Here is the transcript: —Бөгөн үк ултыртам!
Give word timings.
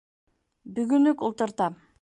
—Бөгөн 0.79 1.13
үк 1.13 1.25
ултыртам! 1.29 1.83